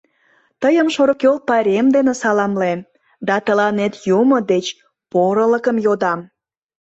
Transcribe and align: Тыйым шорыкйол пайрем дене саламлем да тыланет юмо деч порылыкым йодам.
Тыйым 0.61 0.87
шорыкйол 0.95 1.37
пайрем 1.47 1.87
дене 1.95 2.13
саламлем 2.21 2.79
да 3.27 3.35
тыланет 3.45 3.93
юмо 4.19 4.37
деч 4.51 4.65
порылыкым 5.11 5.77
йодам. 5.85 6.19